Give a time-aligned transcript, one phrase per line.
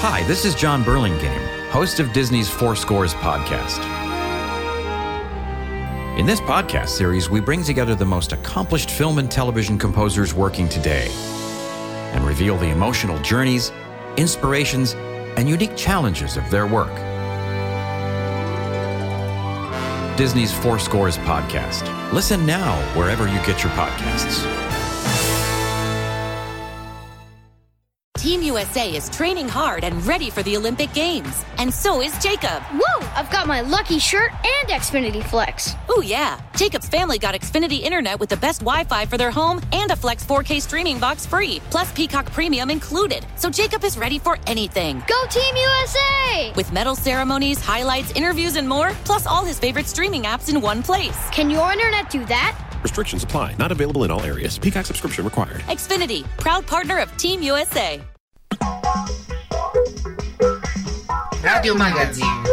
[0.00, 3.82] Hi, this is John Burlingame, host of Disney's Four Scores podcast.
[6.18, 10.68] In this podcast series, we bring together the most accomplished film and television composers working
[10.68, 11.08] today
[12.12, 13.72] and reveal the emotional journeys,
[14.18, 14.92] inspirations,
[15.38, 16.94] and unique challenges of their work.
[20.18, 22.12] Disney's Four Scores podcast.
[22.12, 24.65] Listen now wherever you get your podcasts.
[28.56, 31.44] USA is training hard and ready for the Olympic Games.
[31.58, 32.62] And so is Jacob.
[32.72, 33.06] Whoa!
[33.14, 35.74] I've got my lucky shirt and Xfinity Flex.
[35.90, 36.40] Oh, yeah.
[36.56, 39.96] Jacob's family got Xfinity Internet with the best Wi Fi for their home and a
[39.96, 43.26] Flex 4K streaming box free, plus Peacock Premium included.
[43.36, 45.02] So Jacob is ready for anything.
[45.06, 46.52] Go Team USA!
[46.56, 50.82] With medal ceremonies, highlights, interviews, and more, plus all his favorite streaming apps in one
[50.82, 51.28] place.
[51.28, 52.56] Can your internet do that?
[52.82, 53.54] Restrictions apply.
[53.58, 54.58] Not available in all areas.
[54.58, 55.60] Peacock subscription required.
[55.68, 58.00] Xfinity, proud partner of Team USA.
[61.45, 62.43] Radio Magazine.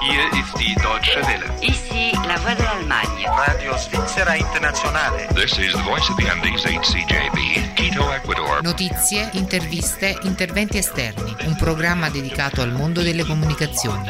[0.00, 1.50] Hier ist die Deutsche Welle.
[1.60, 3.26] Ici la voix de l'Allemagne.
[3.26, 5.26] Radio Svizzera Internazionale.
[5.34, 8.62] This is the voice of the Andes, HCJB, Quito, Ecuador.
[8.62, 11.34] Notizie, interviste, interventi esterni.
[11.44, 14.08] Un programma dedicato al mondo delle comunicazioni.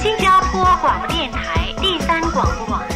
[0.00, 2.93] 新加坡广播电台第三广播网。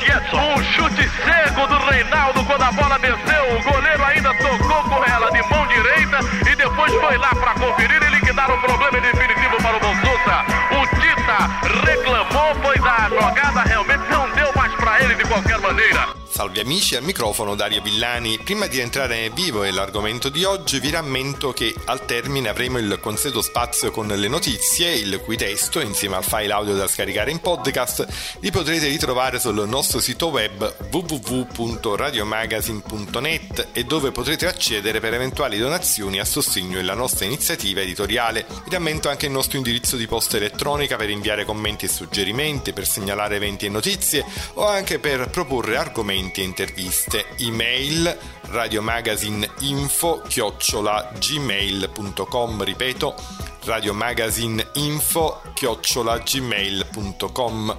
[0.00, 0.36] Lancietto.
[0.36, 3.56] Um chute cego do Reinaldo quando a bola desceu.
[3.56, 6.18] O goleiro ainda tocou com ela de mão direita
[6.50, 10.44] e depois foi lá para conferir e liquidar o problema definitivo para o Bonsuta.
[10.72, 16.19] O Tita reclamou, pois a jogada realmente não deu mais para ele de qualquer maneira.
[16.40, 18.38] Salve amici, al microfono Dario Villani.
[18.42, 22.78] Prima di entrare nel vivo e l'argomento di oggi vi rammento che al termine avremo
[22.78, 27.30] il consueto spazio con le notizie, il cui testo, insieme al file audio da scaricare
[27.30, 28.06] in podcast,
[28.40, 36.20] li potrete ritrovare sul nostro sito web www.radiomagazine.net e dove potrete accedere per eventuali donazioni
[36.20, 38.46] a sostegno della nostra iniziativa editoriale.
[38.64, 42.86] Vi rammento anche il nostro indirizzo di posta elettronica per inviare commenti e suggerimenti, per
[42.86, 44.24] segnalare eventi e notizie
[44.54, 47.26] o anche per proporre argomenti e interviste.
[47.38, 53.14] Email radiomagazineinfo chiocciola gmail.com ripeto
[53.64, 57.78] radiomagazineinfo chiocciola gmail.com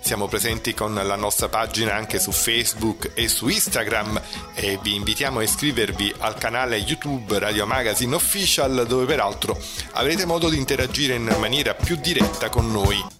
[0.00, 4.20] siamo presenti con la nostra pagina anche su Facebook e su Instagram
[4.54, 9.60] e vi invitiamo a iscrivervi al canale YouTube Radio Magazine Official dove peraltro
[9.92, 13.17] avrete modo di interagire in maniera più diretta con noi.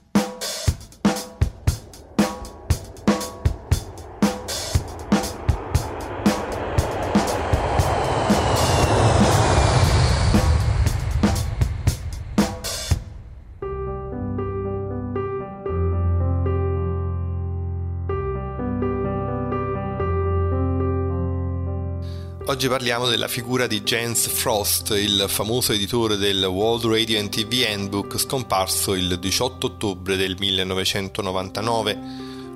[22.58, 27.64] Oggi parliamo della figura di Jens Frost, il famoso editore del World Radio and TV
[27.64, 31.98] Handbook scomparso il 18 ottobre del 1999.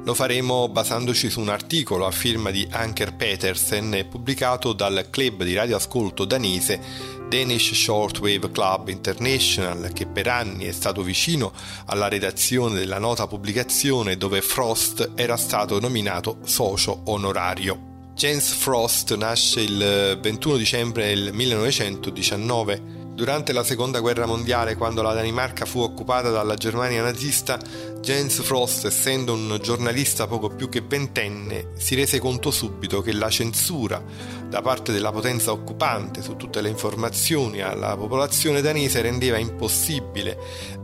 [0.02, 5.54] Lo faremo basandoci su un articolo a firma di Anker Petersen pubblicato dal club di
[5.54, 6.80] radioascolto danese
[7.28, 11.52] Danish Shortwave Club International che per anni è stato vicino
[11.84, 17.90] alla redazione della nota pubblicazione dove Frost era stato nominato socio onorario.
[18.14, 23.00] James Frost nasce il 21 dicembre del 1919.
[23.14, 27.58] Durante la seconda guerra mondiale, quando la Danimarca fu occupata dalla Germania nazista,
[28.00, 33.30] James Frost, essendo un giornalista poco più che ventenne, si rese conto subito che la
[33.30, 34.02] censura
[34.48, 40.38] da parte della potenza occupante su tutte le informazioni alla popolazione danese rendeva impossibile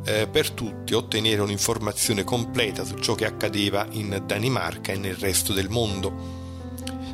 [0.05, 5.53] eh, per tutti ottenere un'informazione completa su ciò che accadeva in Danimarca e nel resto
[5.53, 6.48] del mondo.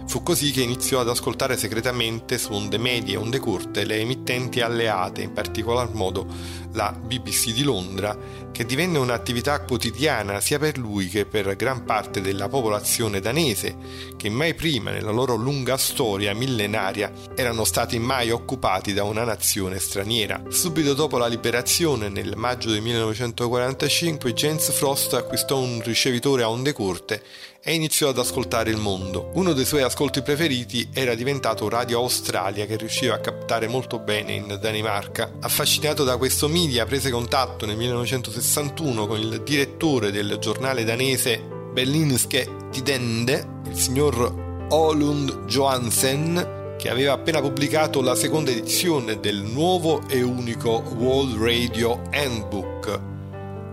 [0.07, 4.61] Fu così che iniziò ad ascoltare segretamente su onde medie e onde corte le emittenti
[4.61, 6.27] alleate, in particolar modo
[6.73, 8.17] la BBC di Londra,
[8.53, 13.77] che divenne un'attività quotidiana sia per lui che per gran parte della popolazione danese,
[14.17, 19.81] che mai prima nella loro lunga storia millenaria erano stati mai occupati da una nazione
[19.81, 20.43] straniera.
[20.49, 26.73] Subito dopo la liberazione, nel maggio del 1945, James Frost acquistò un ricevitore a onde
[26.73, 27.23] corte
[27.67, 29.31] e iniziò ad ascoltare il mondo.
[29.35, 34.35] Uno dei suoi ascolti preferiti era diventato Radio Australia che riusciva a captare molto bene
[34.35, 35.33] in Danimarca.
[35.41, 42.69] Affascinato da questo media prese contatto nel 1961 con il direttore del giornale danese Berlingske
[42.71, 50.21] Tidende, il signor Olund Johansen, che aveva appena pubblicato la seconda edizione del nuovo e
[50.21, 53.13] unico World Radio Handbook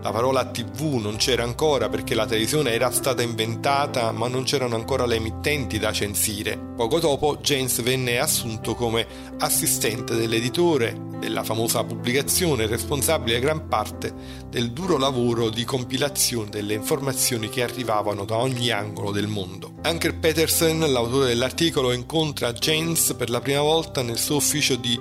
[0.01, 4.73] La parola TV non c'era ancora perché la televisione era stata inventata ma non c'erano
[4.73, 6.57] ancora le emittenti da censire.
[6.57, 9.05] Poco dopo James venne assunto come
[9.37, 14.11] assistente dell'editore della famosa pubblicazione responsabile gran parte
[14.49, 19.73] del duro lavoro di compilazione delle informazioni che arrivavano da ogni angolo del mondo.
[19.83, 24.99] Anker Petersen, l'autore dell'articolo, incontra James per la prima volta nel suo ufficio di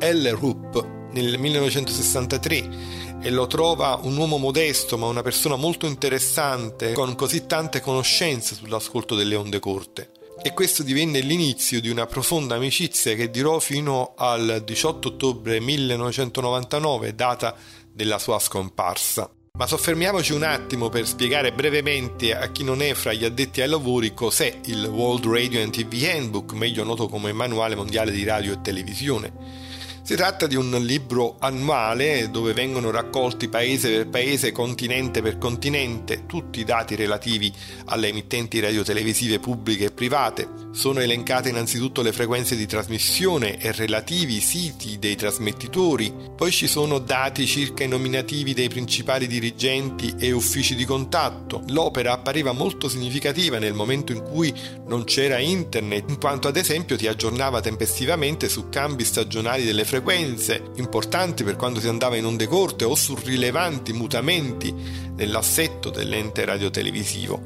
[0.00, 7.14] Ellerup nel 1963 e lo trova un uomo modesto ma una persona molto interessante con
[7.14, 10.10] così tante conoscenze sull'ascolto delle onde corte.
[10.42, 17.14] E questo divenne l'inizio di una profonda amicizia che durò fino al 18 ottobre 1999,
[17.14, 17.54] data
[17.92, 19.30] della sua scomparsa.
[19.58, 23.68] Ma soffermiamoci un attimo per spiegare brevemente a chi non è fra gli addetti ai
[23.68, 28.54] lavori cos'è il World Radio and TV Handbook, meglio noto come Manuale Mondiale di Radio
[28.54, 29.69] e Televisione.
[30.02, 36.24] Si tratta di un libro annuale dove vengono raccolti paese per paese, continente per continente,
[36.26, 37.52] tutti i dati relativi
[37.86, 40.48] alle emittenti radiotelevisive pubbliche e private.
[40.72, 46.98] Sono elencate innanzitutto le frequenze di trasmissione e relativi siti dei trasmettitori, poi ci sono
[46.98, 51.62] dati circa i nominativi dei principali dirigenti e uffici di contatto.
[51.68, 54.52] L'opera appariva molto significativa nel momento in cui
[54.86, 59.89] non c'era internet, in quanto ad esempio ti aggiornava tempestivamente su cambi stagionali delle frequenze
[59.90, 64.72] frequenze importanti per quando si andava in onde corte o su rilevanti mutamenti
[65.16, 67.42] nell'assetto dell'ente radiotelevisivo.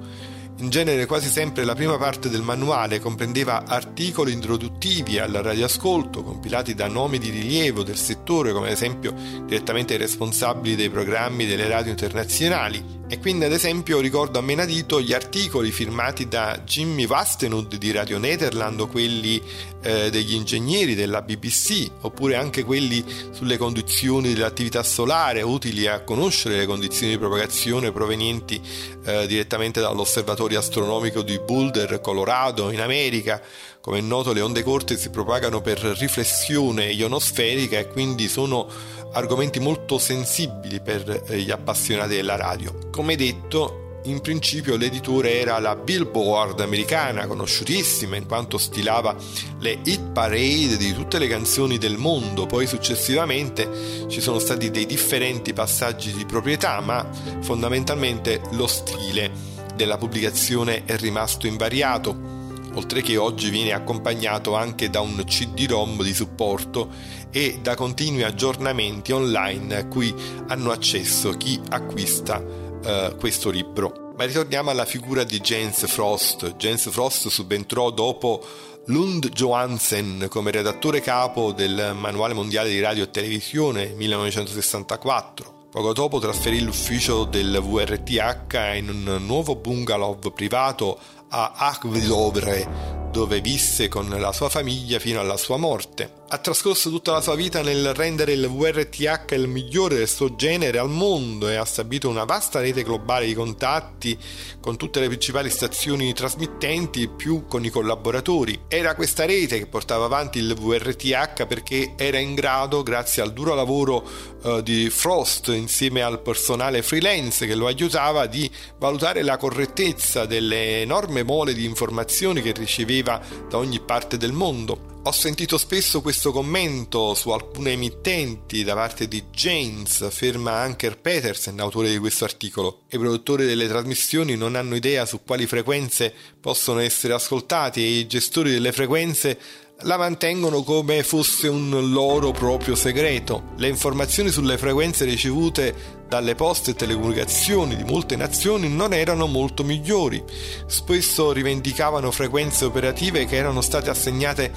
[0.58, 6.74] In genere quasi sempre la prima parte del manuale comprendeva articoli introduttivi al radioascolto compilati
[6.74, 9.14] da nomi di rilievo del settore come ad esempio
[9.46, 15.00] direttamente i responsabili dei programmi delle radio internazionali e quindi ad esempio ricordo a menadito
[15.00, 19.40] gli articoli firmati da Jimmy Vastenud di Radio Nederland o quelli
[19.82, 26.56] eh, degli ingegneri della BBC oppure anche quelli sulle condizioni dell'attività solare utili a conoscere
[26.56, 28.60] le condizioni di propagazione provenienti
[29.04, 33.40] eh, direttamente dall'osservatorio astronomico di Boulder, Colorado in America.
[33.82, 38.66] Come è noto le onde corte si propagano per riflessione ionosferica e quindi sono
[39.14, 42.90] argomenti molto sensibili per eh, gli appassionati della radio.
[42.90, 49.16] Come detto, in principio l'editore era la Billboard americana, conosciutissima in quanto stilava
[49.60, 54.84] le hit parade di tutte le canzoni del mondo, poi successivamente ci sono stati dei
[54.84, 57.08] differenti passaggi di proprietà, ma
[57.40, 62.34] fondamentalmente lo stile della pubblicazione è rimasto invariato
[62.74, 66.90] oltre che oggi viene accompagnato anche da un CD-ROM di supporto
[67.30, 70.14] e da continui aggiornamenti online a cui
[70.48, 72.42] hanno accesso chi acquista
[72.84, 74.12] eh, questo libro.
[74.16, 76.54] Ma ritorniamo alla figura di James Frost.
[76.56, 78.44] James Frost subentrò dopo
[78.86, 85.62] Lund Johansen come redattore capo del Manuale Mondiale di Radio e Televisione 1964.
[85.74, 93.88] Poco dopo trasferì l'ufficio del VRTH in un nuovo bungalow privato a Akvedovre, dove visse
[93.88, 96.23] con la sua famiglia fino alla sua morte.
[96.26, 100.78] Ha trascorso tutta la sua vita nel rendere il VRTH il migliore del suo genere
[100.78, 104.18] al mondo e ha stabilito una vasta rete globale di contatti
[104.58, 108.62] con tutte le principali stazioni trasmittenti più con i collaboratori.
[108.68, 113.54] Era questa rete che portava avanti il VRTH perché era in grado, grazie al duro
[113.54, 114.02] lavoro
[114.42, 120.80] uh, di Frost insieme al personale freelance che lo aiutava, di valutare la correttezza delle
[120.80, 124.93] enorme mole di informazioni che riceveva da ogni parte del mondo.
[125.06, 131.60] Ho sentito spesso questo commento su alcune emittenti da parte di James, afferma Anker Petersen,
[131.60, 132.84] autore di questo articolo.
[132.88, 138.06] I produttori delle trasmissioni non hanno idea su quali frequenze possono essere ascoltati e i
[138.06, 139.38] gestori delle frequenze
[139.82, 143.52] la mantengono come fosse un loro proprio segreto.
[143.56, 149.64] Le informazioni sulle frequenze ricevute dalle poste e telecomunicazioni di molte nazioni non erano molto
[149.64, 150.22] migliori.
[150.66, 154.52] Spesso rivendicavano frequenze operative che erano state assegnate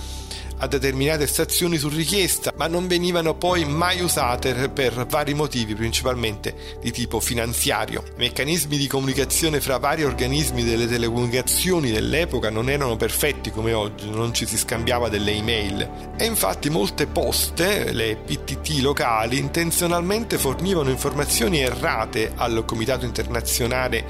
[0.59, 6.77] a determinate stazioni su richiesta, ma non venivano poi mai usate per vari motivi, principalmente
[6.81, 8.03] di tipo finanziario.
[8.15, 14.09] I meccanismi di comunicazione fra vari organismi delle telecomunicazioni dell'epoca non erano perfetti come oggi,
[14.09, 20.89] non ci si scambiava delle email e infatti molte poste, le PTT locali, intenzionalmente fornivano
[20.89, 24.05] informazioni errate al Comitato internazionale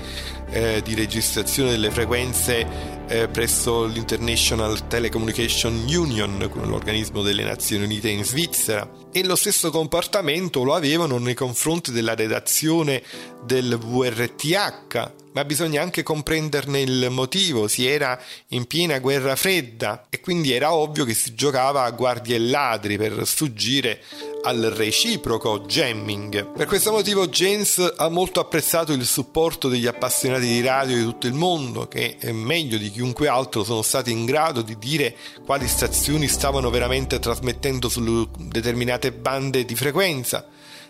[0.49, 8.23] eh, di registrazione delle frequenze eh, presso l'International Telecommunication Union, l'organismo delle Nazioni Unite in
[8.23, 13.01] Svizzera, e lo stesso comportamento lo avevano nei confronti della redazione
[13.45, 20.19] del VRTH, ma bisogna anche comprenderne il motivo, si era in piena guerra fredda e
[20.19, 24.01] quindi era ovvio che si giocava a guardie e ladri per sfuggire
[24.41, 26.53] al reciproco jamming.
[26.53, 31.27] Per questo motivo James ha molto apprezzato il supporto degli appassionati di radio di tutto
[31.27, 35.15] il mondo che meglio di chiunque altro sono stati in grado di dire
[35.45, 40.47] quali stazioni stavano veramente trasmettendo su determinate bande di frequenza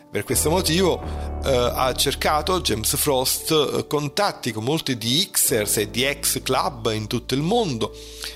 [0.10, 1.02] per questo motivo
[1.44, 6.92] eh, ha cercato James Frost eh, contatti con molti di Xers e di X Club
[6.94, 7.94] in tutto il mondo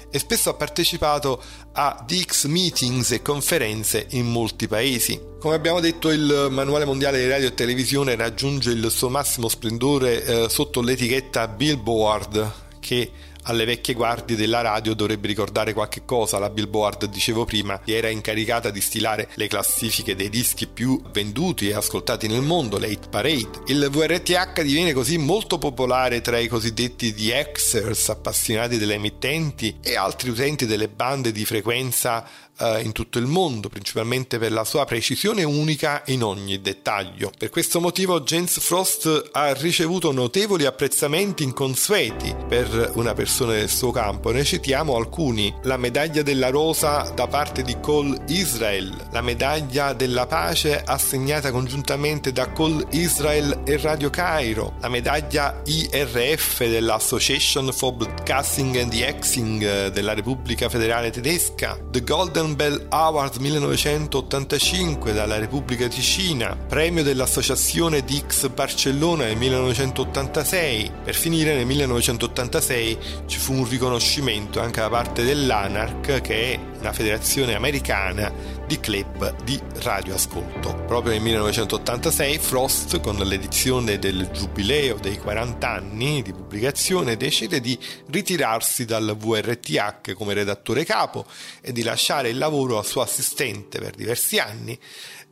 [0.09, 1.41] e spesso ha partecipato
[1.73, 5.19] a DX meetings e conferenze in molti paesi.
[5.39, 10.23] Come abbiamo detto il manuale mondiale di radio e televisione raggiunge il suo massimo splendore
[10.23, 13.11] eh, sotto l'etichetta Billboard che
[13.43, 16.39] alle vecchie guardie della radio dovrebbe ricordare qualche cosa.
[16.39, 21.73] La Billboard, dicevo prima, era incaricata di stilare le classifiche dei dischi più venduti e
[21.73, 23.61] ascoltati nel mondo, le hit parade.
[23.67, 30.29] Il VRTH diviene così molto popolare tra i cosiddetti DXers, appassionati delle emittenti e altri
[30.29, 32.27] utenti delle bande di frequenza
[32.61, 37.31] eh, in tutto il mondo, principalmente per la sua precisione unica in ogni dettaglio.
[37.37, 43.91] Per questo motivo James Frost ha ricevuto notevoli apprezzamenti inconsueti per una persona del suo
[43.91, 44.31] campo.
[44.31, 50.27] Ne citiamo alcuni: la medaglia della rosa da parte di Cole Israel, la medaglia della
[50.27, 58.75] pace assegnata congiuntamente da Cole Israel e Radio Cairo, la medaglia IRF dell'Association for Broadcasting
[58.77, 67.03] and Exing della Repubblica Federale Tedesca, The Golden Bell Award 1985 dalla Repubblica Ticina, premio
[67.03, 70.91] dell'Associazione Dix Barcellona nel 1986.
[71.03, 76.93] Per finire nel 1986 ci fu un riconoscimento anche da parte dell'ANARC che è una
[76.93, 78.31] federazione americana
[78.71, 80.73] di club di radioascolto.
[80.87, 87.77] Proprio nel 1986 Frost, con l'edizione del giubileo dei 40 anni di pubblicazione, decide di
[88.07, 91.25] ritirarsi dal VRTH come redattore capo
[91.59, 94.79] e di lasciare il lavoro al suo assistente per diversi anni.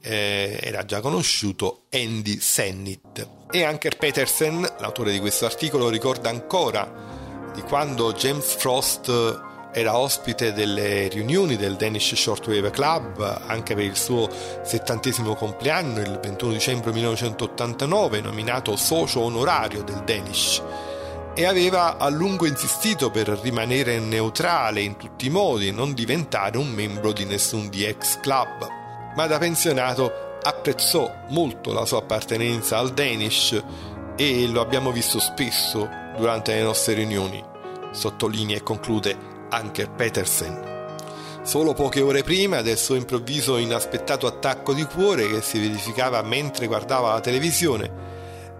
[0.02, 3.26] Eh, era già conosciuto Andy Sennett.
[3.52, 10.52] E anche Petersen, l'autore di questo articolo, ricorda ancora di quando James Frost era ospite
[10.52, 14.28] delle riunioni del Danish Shortwave Club anche per il suo
[14.64, 20.62] settantesimo compleanno il 21 dicembre 1989 nominato socio onorario del Danish.
[21.36, 26.58] E aveva a lungo insistito per rimanere neutrale in tutti i modi e non diventare
[26.58, 28.68] un membro di nessun DX Club.
[29.16, 33.62] Ma da pensionato apprezzò molto la sua appartenenza al Danish
[34.16, 37.42] e lo abbiamo visto spesso durante le nostre riunioni
[37.92, 40.78] sottolinea e conclude anche Petersen.
[41.44, 46.68] Solo poche ore prima del suo improvviso inaspettato attacco di cuore che si verificava mentre
[46.68, 48.18] guardava la televisione,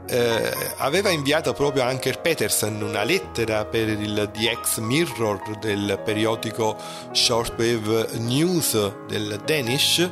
[0.08, 6.76] eh, aveva inviato proprio a Anker Petersen una lettera per il DX Mirror del periodico
[7.12, 10.10] Shortwave News del Danish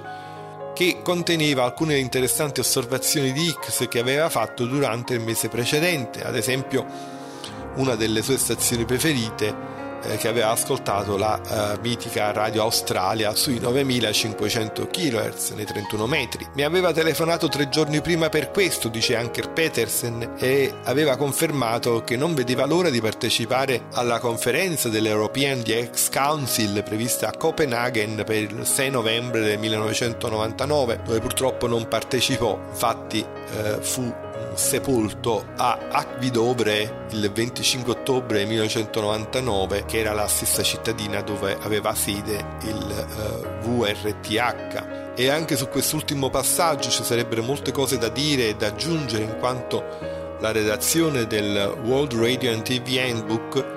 [0.76, 6.36] che conteneva alcune interessanti osservazioni di X che aveva fatto durante il mese precedente, ad
[6.36, 6.86] esempio
[7.78, 9.77] una delle sue stazioni preferite
[10.16, 11.40] che aveva ascoltato la
[11.76, 16.48] uh, mitica Radio Australia sui 9500 kHz nei 31 metri.
[16.54, 22.16] Mi aveva telefonato tre giorni prima per questo, dice Anker Petersen, e aveva confermato che
[22.16, 28.66] non vedeva l'ora di partecipare alla conferenza dell'European DX Council prevista a Copenaghen per il
[28.66, 32.58] 6 novembre del 1999, dove purtroppo non partecipò.
[32.70, 41.22] Infatti eh, fu sepolto a Akvidovre il 25 ottobre 1999, che era la stessa cittadina
[41.22, 43.08] dove aveva sede il
[43.63, 45.13] uh, eh, VRTH.
[45.15, 49.38] E anche su quest'ultimo passaggio ci sarebbero molte cose da dire e da aggiungere in
[49.39, 49.84] quanto
[50.39, 53.75] la redazione del World Radio and TV Handbook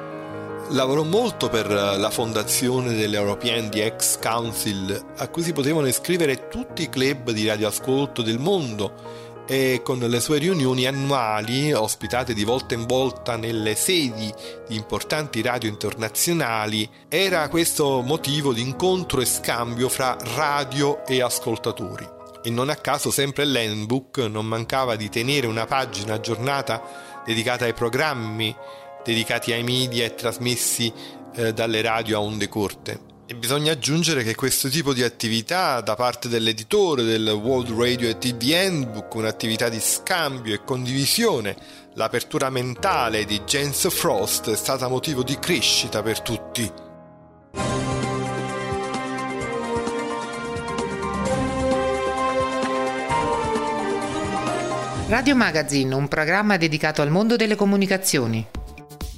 [0.71, 6.89] lavorò molto per la fondazione dell'European DX Council, a cui si potevano iscrivere tutti i
[6.89, 12.87] club di radioascolto del mondo e con le sue riunioni annuali, ospitate di volta in
[12.87, 14.33] volta nelle sedi
[14.69, 22.09] di importanti radio internazionali, era questo motivo di incontro e scambio fra radio e ascoltatori.
[22.45, 27.75] E non a caso sempre l'handbook non mancava di tenere una pagina aggiornata dedicata ai
[27.75, 28.55] programmi
[29.03, 30.93] dedicati ai media e trasmessi
[31.35, 33.10] eh, dalle radio a onde corte.
[33.31, 38.19] E bisogna aggiungere che questo tipo di attività da parte dell'editore del World Radio e
[38.19, 41.55] TV Handbook, un'attività di scambio e condivisione,
[41.95, 46.73] l'apertura mentale di James Frost è stata motivo di crescita per tutti.
[55.07, 58.45] Radio Magazine, un programma dedicato al mondo delle comunicazioni.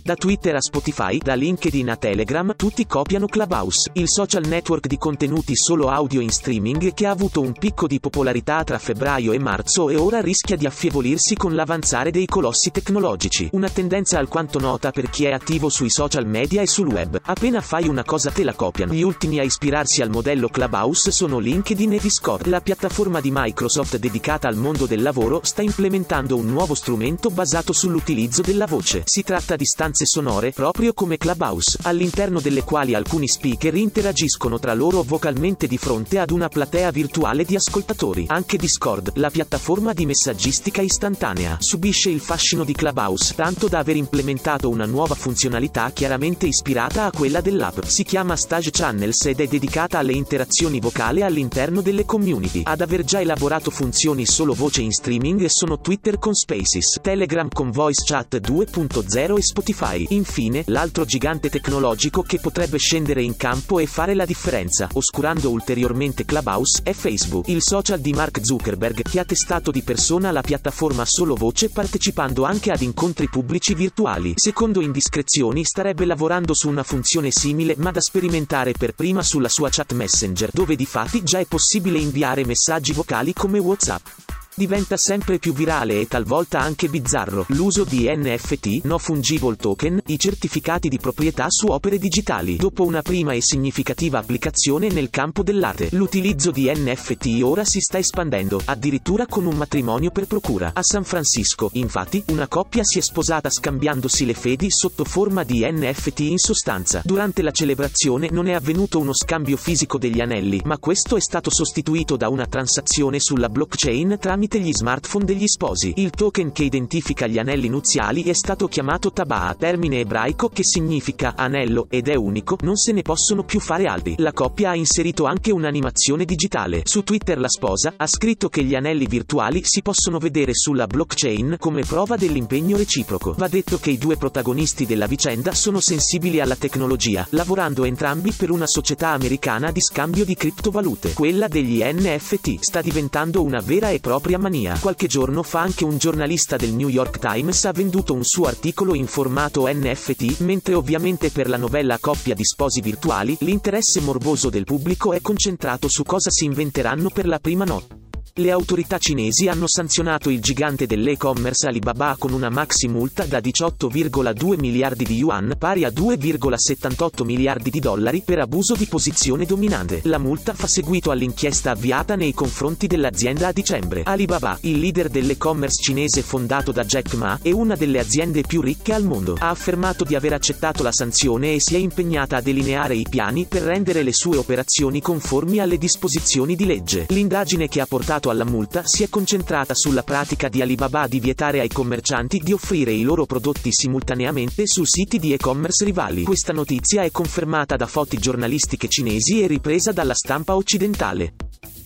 [0.04, 4.98] Da Twitter a Spotify, da LinkedIn a Telegram, tutti copiano Clubhouse, il social network di
[4.98, 9.38] contenuti solo audio in streaming che ha avuto un picco di popolarità tra febbraio e
[9.38, 13.48] marzo e ora rischia di affievolirsi con l'avanzare dei colossi tecnologici.
[13.52, 17.20] Una tendenza alquanto nota per chi è attivo sui social media e sul web.
[17.22, 18.94] Appena fai una cosa te la copiano.
[18.94, 22.48] Gli ultimi a ispirarsi al modello Clubhouse sono LinkedIn e Discord.
[22.48, 27.72] La piattaforma di Microsoft dedicata al mondo del lavoro sta implementando un nuovo strumento basato
[27.72, 29.02] sull'utilizzo della voce.
[29.04, 34.72] Si tratta di stanze sonore proprio come Clubhouse, all'interno delle quali alcuni speaker interagiscono tra
[34.72, 38.24] loro vocalmente di fronte ad una platea virtuale di ascoltatori.
[38.28, 43.96] Anche Discord, la piattaforma di messaggistica istantanea, subisce il fascino di Clubhouse, tanto da aver
[43.96, 47.82] implementato una nuova funzionalità chiaramente ispirata a quella dell'app.
[47.84, 52.62] Si chiama Stage Channels ed è dedicata alle interazioni vocali all'interno delle community.
[52.64, 57.70] Ad aver già elaborato funzioni solo voce in streaming sono Twitter con Spaces, Telegram con
[57.70, 59.81] Voice Chat 2.0 e Spotify.
[60.10, 66.24] Infine, l'altro gigante tecnologico che potrebbe scendere in campo e fare la differenza, oscurando ulteriormente
[66.24, 71.04] Clubhouse, è Facebook, il social di Mark Zuckerberg, che ha testato di persona la piattaforma
[71.04, 74.34] solo voce partecipando anche ad incontri pubblici virtuali.
[74.36, 79.68] Secondo indiscrezioni starebbe lavorando su una funzione simile ma da sperimentare per prima sulla sua
[79.68, 84.06] chat messenger, dove di fatti già è possibile inviare messaggi vocali come WhatsApp.
[84.54, 90.18] Diventa sempre più virale e talvolta anche bizzarro l'uso di NFT, no fungible token, i
[90.18, 92.56] certificati di proprietà su opere digitali.
[92.56, 97.96] Dopo una prima e significativa applicazione nel campo dell'arte, l'utilizzo di NFT ora si sta
[97.96, 100.72] espandendo, addirittura con un matrimonio per procura.
[100.74, 105.66] A San Francisco, infatti, una coppia si è sposata scambiandosi le fedi sotto forma di
[105.66, 107.00] NFT in sostanza.
[107.06, 111.48] Durante la celebrazione non è avvenuto uno scambio fisico degli anelli, ma questo è stato
[111.48, 115.92] sostituito da una transazione sulla blockchain tramite tramite gli smartphone degli sposi.
[115.96, 121.34] Il token che identifica gli anelli nuziali è stato chiamato Tabaa, termine ebraico che significa
[121.36, 124.14] anello ed è unico, non se ne possono più fare altri.
[124.18, 126.82] La coppia ha inserito anche un'animazione digitale.
[126.84, 131.56] Su Twitter la sposa ha scritto che gli anelli virtuali si possono vedere sulla blockchain
[131.58, 133.34] come prova dell'impegno reciproco.
[133.36, 138.50] Va detto che i due protagonisti della vicenda sono sensibili alla tecnologia, lavorando entrambi per
[138.50, 141.12] una società americana di scambio di criptovalute.
[141.12, 144.78] Quella degli NFT sta diventando una vera e propria mania.
[144.78, 148.94] Qualche giorno fa anche un giornalista del New York Times ha venduto un suo articolo
[148.94, 154.64] in formato NFT, mentre ovviamente per la novella Coppia di sposi virtuali, l'interesse morboso del
[154.64, 158.01] pubblico è concentrato su cosa si inventeranno per la prima notte.
[158.34, 164.58] Le autorità cinesi hanno sanzionato il gigante dell'e-commerce Alibaba con una maxi multa da 18,2
[164.58, 170.00] miliardi di yuan pari a 2,78 miliardi di dollari per abuso di posizione dominante.
[170.04, 174.00] La multa fa seguito all'inchiesta avviata nei confronti dell'azienda a dicembre.
[174.06, 178.94] Alibaba, il leader dell'e-commerce cinese fondato da Jack Ma, è una delle aziende più ricche
[178.94, 179.36] al mondo.
[179.38, 183.44] Ha affermato di aver accettato la sanzione e si è impegnata a delineare i piani
[183.44, 187.04] per rendere le sue operazioni conformi alle disposizioni di legge.
[187.10, 191.60] L'indagine che ha portato alla multa si è concentrata sulla pratica di Alibaba di vietare
[191.60, 196.22] ai commercianti di offrire i loro prodotti simultaneamente su siti di e-commerce rivali.
[196.22, 201.34] Questa notizia è confermata da fonti giornalistiche cinesi e ripresa dalla stampa occidentale.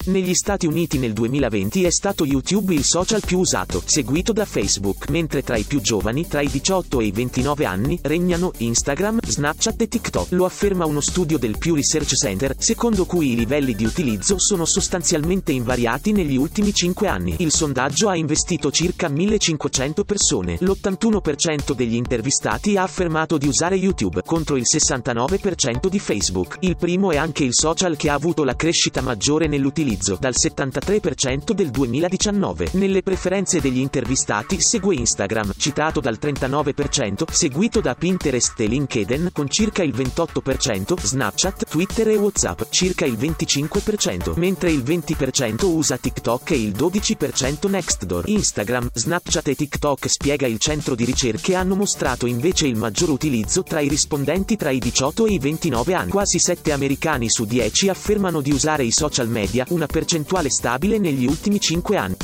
[0.06, 5.08] Negli Stati Uniti nel 2020 è stato YouTube il social più usato, seguito da Facebook,
[5.08, 9.82] mentre tra i più giovani, tra i 18 e i 29 anni, regnano Instagram, Snapchat
[9.82, 10.30] e TikTok.
[10.30, 14.64] Lo afferma uno studio del Pew Research Center, secondo cui i livelli di utilizzo sono
[14.64, 17.34] sostanzialmente invariati negli ultimi 5 anni.
[17.38, 20.56] Il sondaggio ha investito circa 1500 persone.
[20.60, 26.58] L'81% degli intervistati ha affermato di usare YouTube, contro il 69% di Facebook.
[26.60, 31.52] Il primo è anche il social che ha avuto la crescita maggiore nell'utilizzo dal 73%
[31.52, 32.68] del 2019.
[32.72, 39.48] Nelle preferenze degli intervistati segue Instagram, citato dal 39%, seguito da Pinterest e LinkedIn con
[39.48, 46.50] circa il 28%, Snapchat, Twitter e WhatsApp, circa il 25%, mentre il 20% usa TikTok
[46.50, 48.28] e il 12% Nextdoor.
[48.28, 53.62] Instagram, Snapchat e TikTok spiega il centro di ricerche hanno mostrato invece il maggior utilizzo
[53.62, 56.10] tra i rispondenti tra i 18 e i 29 anni.
[56.10, 61.26] Quasi 7 americani su 10 affermano di usare i social media, una percentuale stabile negli
[61.26, 62.16] ultimi 5 anni.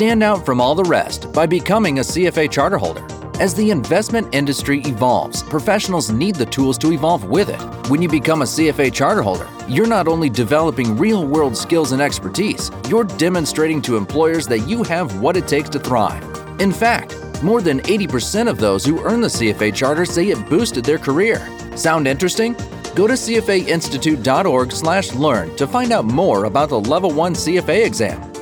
[0.05, 3.07] Stand out from all the rest by becoming a CFA charter holder.
[3.40, 7.59] As the investment industry evolves, professionals need the tools to evolve with it.
[7.88, 12.03] When you become a CFA charter holder, you're not only developing real world skills and
[12.03, 16.23] expertise, you're demonstrating to employers that you have what it takes to thrive.
[16.61, 20.85] In fact, more than 80% of those who earn the CFA charter say it boosted
[20.85, 21.40] their career.
[21.79, 22.55] Sound interesting?
[22.95, 28.34] Go to cfainstitute.org/learn to find out more about the Level 1 CFA exam.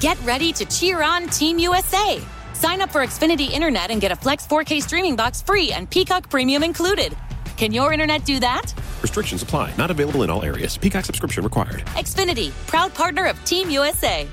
[0.00, 2.22] Get ready to cheer on Team USA.
[2.54, 6.30] Sign up for Xfinity Internet and get a Flex 4K streaming box free and Peacock
[6.30, 7.14] Premium included.
[7.58, 8.72] Can your internet do that?
[9.02, 9.74] Restrictions apply.
[9.76, 10.78] Not available in all areas.
[10.78, 11.80] Peacock subscription required.
[11.98, 14.26] Xfinity, proud partner of Team USA.